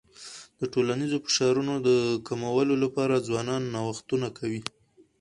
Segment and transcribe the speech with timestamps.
[0.59, 1.89] د ټولنیزو فشارونو د
[2.27, 4.61] کمولو لپاره ځوانان نوښتونه کوي.